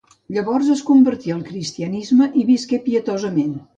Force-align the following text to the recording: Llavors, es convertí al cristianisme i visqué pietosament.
Llavors, 0.35 0.69
es 0.75 0.79
convertí 0.87 1.33
al 1.35 1.45
cristianisme 1.49 2.31
i 2.41 2.47
visqué 2.51 2.81
pietosament. 2.89 3.55